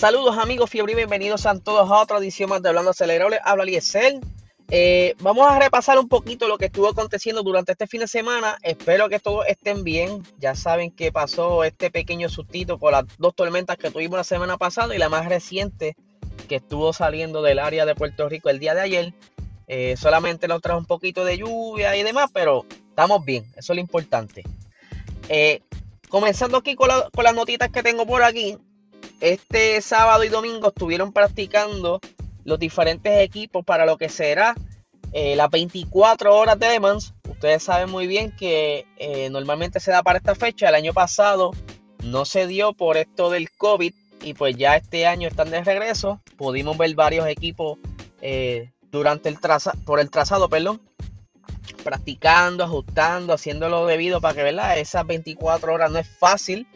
[0.00, 3.38] Saludos amigos fiebre y bienvenidos a todos a otra edición más de Hablando Acelerable.
[3.44, 4.20] Habla Liesel.
[4.70, 8.56] Eh, vamos a repasar un poquito lo que estuvo aconteciendo durante este fin de semana.
[8.62, 10.22] Espero que todos estén bien.
[10.38, 14.56] Ya saben que pasó este pequeño sustito con las dos tormentas que tuvimos la semana
[14.56, 15.96] pasada y la más reciente
[16.48, 19.14] que estuvo saliendo del área de Puerto Rico el día de ayer.
[19.66, 23.44] Eh, solamente nos trajo un poquito de lluvia y demás, pero estamos bien.
[23.54, 24.44] Eso es lo importante.
[25.28, 25.60] Eh,
[26.08, 28.56] comenzando aquí con, con las notitas que tengo por aquí.
[29.20, 32.00] Este sábado y domingo estuvieron practicando
[32.44, 34.54] los diferentes equipos para lo que será
[35.12, 36.80] eh, las 24 horas de
[37.28, 40.68] Ustedes saben muy bien que eh, normalmente se da para esta fecha.
[40.68, 41.50] El año pasado
[42.02, 46.20] no se dio por esto del COVID y pues ya este año están de regreso.
[46.36, 47.78] Pudimos ver varios equipos
[48.22, 50.80] eh, durante el trazado, por el trazado, perdón,
[51.84, 54.78] practicando, ajustando, haciéndolo debido para que ¿verdad?
[54.78, 56.66] esas 24 horas no es fácil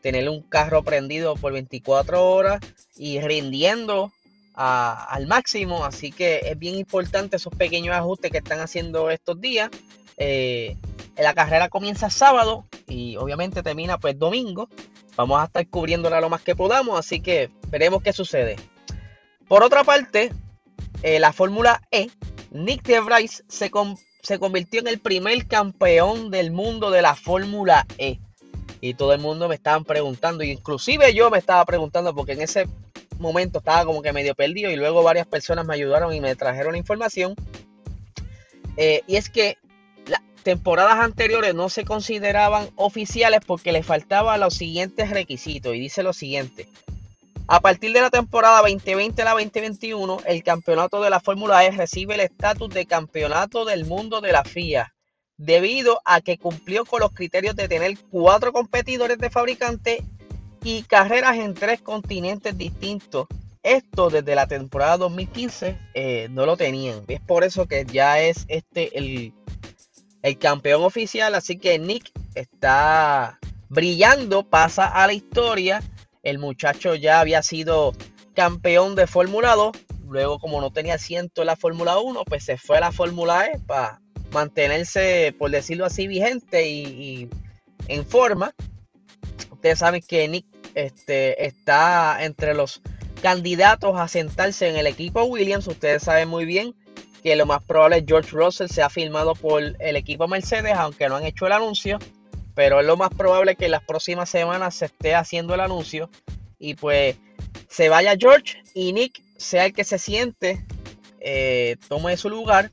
[0.00, 2.60] tener un carro prendido por 24 horas
[2.96, 4.12] y rindiendo
[4.54, 5.84] al máximo.
[5.84, 9.70] Así que es bien importante esos pequeños ajustes que están haciendo estos días.
[10.16, 10.76] Eh,
[11.16, 14.68] la carrera comienza sábado y obviamente termina pues domingo.
[15.16, 18.56] Vamos a estar cubriéndola lo más que podamos, así que veremos qué sucede.
[19.48, 20.32] Por otra parte,
[21.02, 22.08] eh, la Fórmula E,
[22.50, 28.20] Nick de se convirtió en el primer campeón del mundo de la Fórmula E
[28.80, 32.68] y todo el mundo me estaban preguntando, inclusive yo me estaba preguntando porque en ese
[33.18, 36.72] momento estaba como que medio perdido y luego varias personas me ayudaron y me trajeron
[36.72, 37.34] la información.
[38.76, 39.58] Eh, y es que
[40.06, 46.02] las temporadas anteriores no se consideraban oficiales porque le faltaban los siguientes requisitos y dice
[46.02, 46.68] lo siguiente.
[47.48, 51.70] A partir de la temporada 2020 a la 2021, el campeonato de la Fórmula E
[51.70, 54.92] recibe el estatus de campeonato del mundo de la FIA
[55.38, 60.04] debido a que cumplió con los criterios de tener cuatro competidores de fabricante
[60.62, 63.28] y carreras en tres continentes distintos.
[63.62, 67.04] Esto desde la temporada 2015 eh, no lo tenían.
[67.08, 69.32] Es por eso que ya es este el,
[70.22, 71.34] el campeón oficial.
[71.34, 73.38] Así que Nick está
[73.68, 75.82] brillando, pasa a la historia.
[76.22, 77.92] El muchacho ya había sido
[78.34, 79.76] campeón de Fórmula 2.
[80.08, 83.46] Luego, como no tenía asiento en la Fórmula 1, pues se fue a la Fórmula
[83.46, 84.00] E para
[84.32, 87.28] mantenerse, por decirlo así, vigente y,
[87.88, 88.54] en forma.
[89.50, 92.82] Ustedes saben que Nick este, está entre los
[93.22, 95.66] candidatos a sentarse en el equipo Williams.
[95.66, 96.74] Ustedes saben muy bien
[97.22, 101.08] que lo más probable es George Russell se ha firmado por el equipo Mercedes, aunque
[101.08, 101.98] no han hecho el anuncio.
[102.54, 106.10] Pero es lo más probable que las próximas semanas se esté haciendo el anuncio.
[106.58, 107.16] Y pues
[107.68, 110.64] se vaya George y Nick sea el que se siente,
[111.20, 112.72] eh, tome su lugar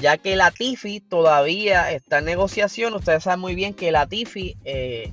[0.00, 2.94] ya que la Tifi todavía está en negociación.
[2.94, 5.12] Ustedes saben muy bien que la Tifi eh,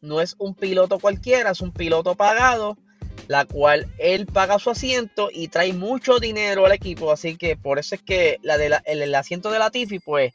[0.00, 2.78] no es un piloto cualquiera, es un piloto pagado,
[3.28, 7.12] la cual él paga su asiento y trae mucho dinero al equipo.
[7.12, 10.32] Así que por eso es que la de el, asiento de la Tifi, pues,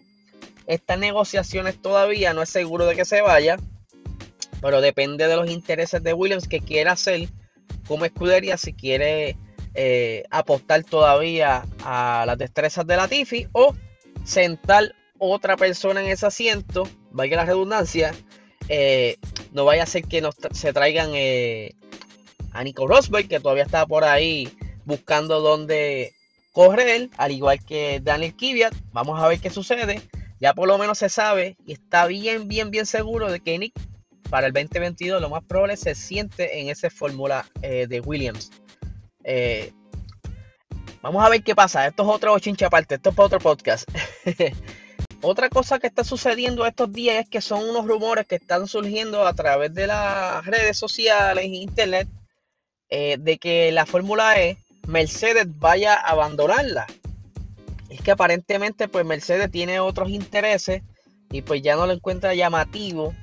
[0.67, 3.57] está en negociaciones todavía, no es seguro de que se vaya,
[4.61, 7.29] pero depende de los intereses de Williams que quiera hacer
[7.87, 9.37] como escudería, si quiere
[9.73, 13.73] eh, apostar todavía a las destrezas de la Tifi o
[14.27, 18.13] sentar otra persona en ese asiento, vaya la redundancia,
[18.67, 19.17] eh,
[19.53, 21.71] no vaya a ser que nos se traigan eh,
[22.51, 24.51] a Nico Rosberg, que todavía está por ahí
[24.85, 26.13] buscando dónde
[26.51, 28.75] correr, al igual que Daniel Kiviat.
[28.91, 30.01] Vamos a ver qué sucede.
[30.39, 33.73] Ya por lo menos se sabe y está bien, bien, bien seguro de que Nick
[34.29, 38.51] para el 2022 lo más probable se siente en esa fórmula eh, de Williams.
[41.01, 41.87] Vamos a ver qué pasa.
[41.87, 42.35] Esto es otro.
[42.35, 43.89] Esto es para otro podcast.
[45.21, 49.25] Otra cosa que está sucediendo estos días es que son unos rumores que están surgiendo
[49.25, 52.07] a través de las redes sociales e internet
[52.89, 54.57] eh, de que la Fórmula E
[54.87, 56.85] Mercedes vaya a abandonarla.
[57.89, 60.83] Es que aparentemente pues Mercedes tiene otros intereses
[61.31, 63.13] y pues ya no lo encuentra llamativo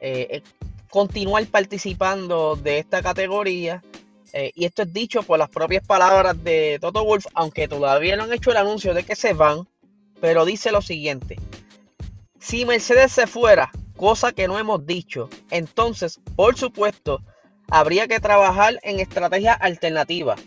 [0.00, 0.42] eh, eh,
[0.90, 3.82] continuar participando de esta categoría
[4.54, 8.32] y esto es dicho por las propias palabras de Toto Wolf, aunque todavía no han
[8.32, 9.66] hecho el anuncio de que se van,
[10.22, 11.36] pero dice lo siguiente.
[12.38, 17.20] Si Mercedes se fuera, cosa que no hemos dicho, entonces, por supuesto,
[17.68, 20.40] habría que trabajar en estrategias alternativas.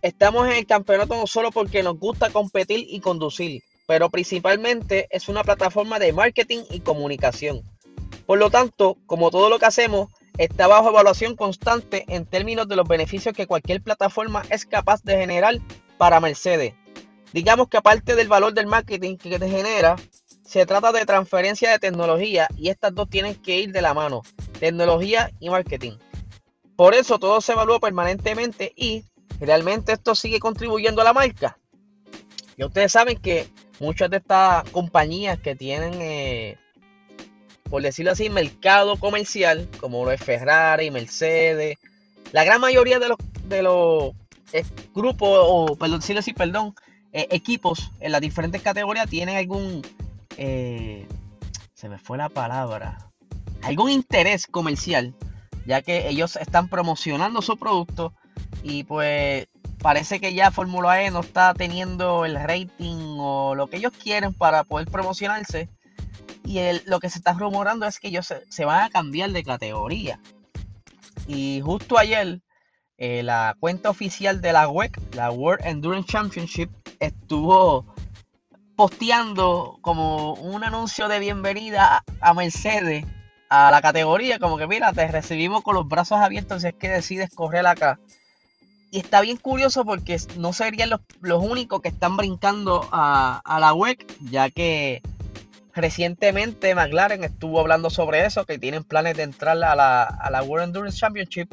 [0.00, 5.28] Estamos en el campeonato no solo porque nos gusta competir y conducir, pero principalmente es
[5.28, 7.60] una plataforma de marketing y comunicación.
[8.24, 10.08] Por lo tanto, como todo lo que hacemos,
[10.38, 15.18] está bajo evaluación constante en términos de los beneficios que cualquier plataforma es capaz de
[15.18, 15.58] generar
[15.98, 16.72] para Mercedes.
[17.32, 19.96] Digamos que aparte del valor del marketing que te genera,
[20.44, 24.22] se trata de transferencia de tecnología y estas dos tienen que ir de la mano,
[24.60, 25.92] tecnología y marketing.
[26.76, 29.04] por eso todo se evalúa permanentemente y
[29.40, 31.58] realmente esto sigue contribuyendo a la marca.
[32.58, 33.48] Ya ustedes saben que
[33.80, 36.58] muchas de estas compañías que tienen, eh,
[37.70, 41.78] por decirlo así, mercado comercial, como lo es Ferrari, Mercedes,
[42.32, 44.12] la gran mayoría de los, de los
[44.52, 44.64] eh,
[44.94, 46.74] grupos, o perdón, decirlo así, perdón,
[47.12, 49.82] eh, equipos en las diferentes categorías tienen algún,
[50.36, 52.98] se me fue la palabra,
[53.62, 55.14] algún interés comercial,
[55.66, 58.12] ya que ellos están promocionando su producto
[58.62, 59.46] y pues
[59.82, 64.32] parece que ya Fórmula E no está teniendo el rating o lo que ellos quieren
[64.32, 65.68] para poder promocionarse.
[66.44, 70.20] Y lo que se está rumorando es que ellos se, van a cambiar de categoría.
[71.26, 72.40] Y justo ayer,
[72.98, 76.70] eh, la cuenta oficial de la WEC, la World Endurance Championship,
[77.06, 77.94] estuvo
[78.76, 83.04] posteando como un anuncio de bienvenida a Mercedes
[83.50, 86.88] a la categoría, como que mira, te recibimos con los brazos abiertos si es que
[86.88, 87.98] decides correr acá.
[88.90, 94.06] Y está bien curioso porque no serían los, únicos que están brincando a, la WEC,
[94.20, 95.02] ya que
[95.74, 100.42] recientemente McLaren estuvo hablando sobre eso, que tienen planes de entrar a la, a la
[100.42, 101.48] World Endurance Championship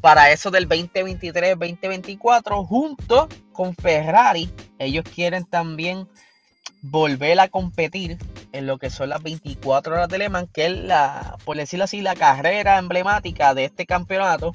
[0.00, 4.50] para eso del 2023-2024, junto con Ferrari.
[4.78, 6.08] Ellos quieren también
[6.82, 8.18] volver a competir
[8.52, 11.84] en lo que son las 24 horas de Le Mans, que es la, por decirlo
[11.84, 14.52] así, la carrera emblemática de este campeonato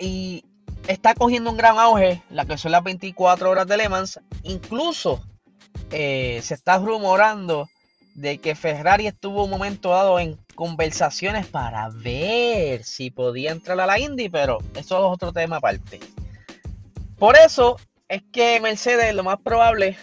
[0.00, 0.44] y
[0.88, 4.18] está cogiendo un gran auge la que son las 24 horas de Le Mans.
[4.42, 5.22] Incluso
[5.92, 7.68] eh, se está rumorando
[8.14, 13.86] de que Ferrari estuvo un momento dado en conversaciones para ver si podía entrar a
[13.86, 16.00] la Indy, pero eso es otro tema aparte.
[17.18, 19.96] Por eso es que Mercedes lo más probable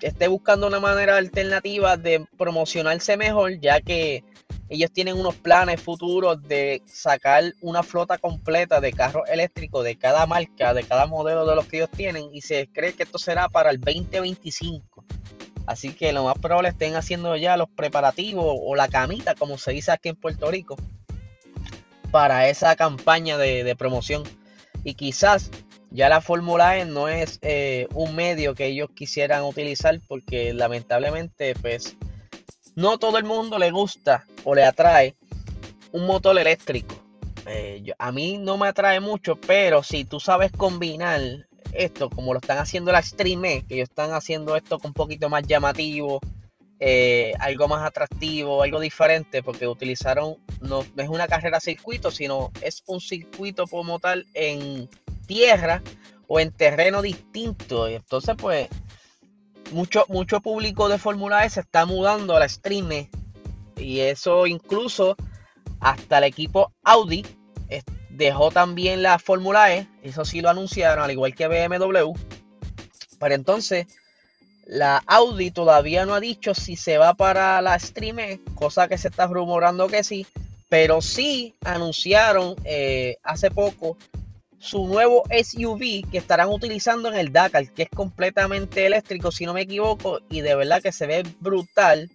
[0.00, 4.24] esté buscando una manera alternativa de promocionarse mejor, ya que
[4.70, 10.24] ellos tienen unos planes futuros de sacar una flota completa de carros eléctricos de cada
[10.24, 13.50] marca, de cada modelo de los que ellos tienen, y se cree que esto será
[13.50, 14.95] para el 2025.
[15.66, 19.72] Así que lo más probable estén haciendo ya los preparativos o la camita, como se
[19.72, 20.76] dice aquí en Puerto Rico,
[22.10, 24.22] para esa campaña de, promoción.
[24.84, 25.50] Y quizás
[25.90, 31.54] ya la Fórmula E no es eh, un medio que ellos quisieran utilizar porque lamentablemente
[31.60, 31.96] pues
[32.76, 35.16] no todo el mundo le gusta o le atrae
[35.92, 36.94] un motor eléctrico.
[37.46, 41.20] Eh, a mí no me atrae mucho, pero si tú sabes combinar
[41.78, 45.28] esto, como lo están haciendo la Extreme, que ellos están haciendo esto con un poquito
[45.28, 46.20] más llamativo,
[46.78, 52.82] eh, algo más atractivo, algo diferente, porque utilizaron, no, es una carrera circuito, sino es
[52.86, 54.88] un circuito como tal en
[55.26, 55.82] tierra
[56.26, 57.88] o en terreno distinto.
[57.88, 58.68] Y entonces, pues,
[59.72, 63.08] mucho, mucho público de Fórmula E se está mudando a la Stream
[63.76, 65.16] y eso incluso
[65.80, 67.24] hasta el equipo Audi
[68.16, 72.12] dejó también la Fórmula E, eso sí lo anunciaron, al igual que BMW.
[73.18, 73.86] Pero entonces,
[74.66, 78.98] la Audi todavía no ha dicho si se va para la Stream E, cosa que
[78.98, 80.26] se está rumorando que sí,
[80.68, 83.96] pero sí anunciaron eh, hace poco
[84.58, 89.54] su nuevo SUV que estarán utilizando en el Dakar, que es completamente eléctrico, si no
[89.54, 92.10] me equivoco, y de verdad que se ve brutal.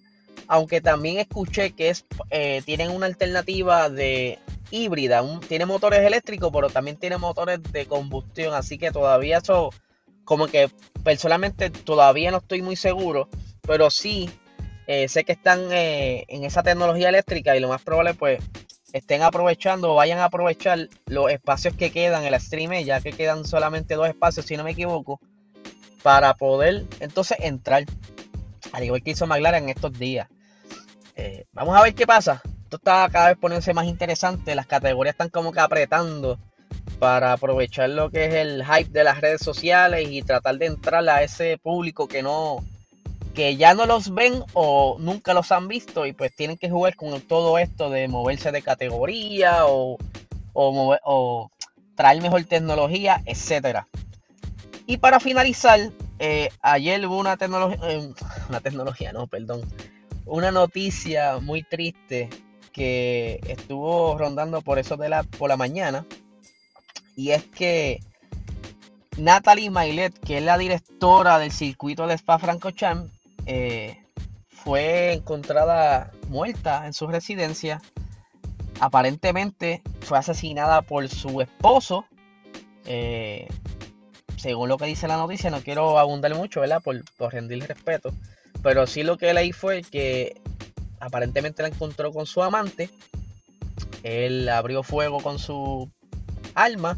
[0.47, 4.39] Aunque también escuché que es, eh, tienen una alternativa de
[4.71, 9.69] híbrida, tiene motores eléctricos, pero también tiene motores de combustión, así que todavía eso,
[10.23, 10.71] como que
[11.03, 13.29] personalmente todavía no estoy muy seguro,
[13.61, 14.29] pero sí
[14.87, 18.41] eh, sé que están eh, en esa tecnología eléctrica y lo más probable pues
[18.93, 23.13] estén aprovechando o vayan a aprovechar los espacios que quedan en la stream, ya que
[23.13, 25.19] quedan solamente dos espacios, si no me equivoco,
[26.03, 27.85] para poder entonces entrar.
[28.73, 30.27] Al igual que hizo McLaren en estos días.
[31.15, 32.41] Eh, vamos a ver qué pasa.
[32.71, 34.55] Esto está cada vez poniéndose más interesante.
[34.55, 36.39] Las categorías están como que apretando
[36.99, 41.09] para aprovechar lo que es el hype de las redes sociales y tratar de entrar
[41.09, 42.63] a ese público que no,
[43.35, 46.95] que ya no los ven o nunca los han visto y pues tienen que jugar
[46.95, 49.97] con todo esto de moverse de categoría o,
[50.53, 51.51] o,
[51.95, 53.89] traer mejor tecnología, etcétera.
[54.87, 58.13] Y para finalizar, eh, ayer hubo una tecnología, eh,
[58.47, 59.61] una tecnología, no, perdón,
[60.25, 62.29] una noticia muy triste
[62.71, 66.05] que estuvo rondando por eso de la, por la mañana
[67.15, 67.99] y es que
[69.17, 73.11] Natalie Mailet, que es la directora del circuito de Spa Francorchamps,
[73.45, 73.97] eh,
[74.49, 77.81] fue encontrada muerta en su residencia.
[78.79, 82.05] Aparentemente fue asesinada por su esposo.
[82.85, 83.47] Eh,
[84.37, 86.81] según lo que dice la noticia, no quiero abundar mucho, ¿verdad?
[86.81, 88.11] Por, por rendirle respeto.
[88.63, 90.40] Pero sí lo que leí fue que
[91.01, 92.89] aparentemente la encontró con su amante.
[94.03, 95.91] Él abrió fuego con su
[96.55, 96.97] arma,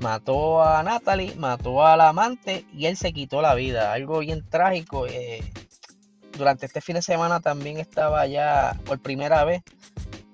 [0.00, 3.92] mató a Natalie, mató al amante y él se quitó la vida.
[3.92, 5.06] Algo bien trágico.
[5.06, 5.42] Eh,
[6.36, 9.62] durante este fin de semana también estaba ya por primera vez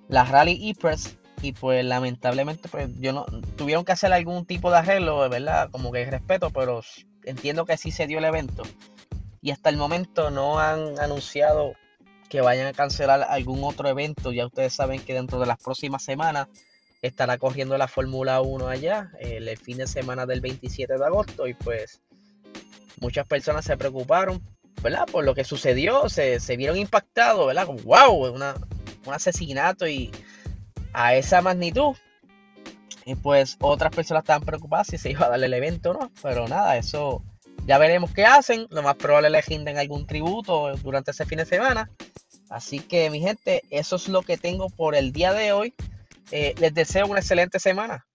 [0.09, 3.27] la Rally E-Press y pues lamentablemente pues yo no
[3.57, 5.71] tuvieron que hacer algún tipo de arreglo, ¿verdad?
[5.71, 6.83] Como que respeto, pero
[7.25, 8.63] entiendo que sí se dio el evento
[9.41, 11.75] y hasta el momento no han anunciado
[12.29, 14.33] que vayan a cancelar algún otro evento.
[14.33, 16.49] Ya ustedes saben que dentro de las próximas semanas
[17.03, 21.55] estará corriendo la Fórmula 1 allá, el, fin de semana del 27 de agosto y
[21.55, 22.01] pues
[23.01, 24.43] muchas personas se preocuparon,
[24.83, 25.07] ¿verdad?
[25.11, 27.67] Por lo que sucedió, se, vieron impactados, ¿verdad?
[27.67, 28.55] Como, wow, una,
[29.07, 30.11] un asesinato y
[30.93, 31.95] a esa magnitud.
[33.05, 36.13] Y pues otras personas estaban preocupadas si se iba a darle el evento o no.
[36.23, 37.23] Pero nada, eso
[37.67, 38.67] ya veremos qué hacen.
[38.71, 41.91] Lo más probable es que algún tributo durante ese fin de semana.
[42.51, 45.75] Así que mi gente, eso es lo que tengo por el día de hoy.
[46.31, 48.08] Eh, les deseo una excelente semana.